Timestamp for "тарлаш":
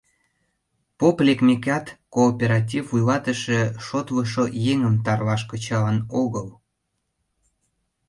5.05-5.41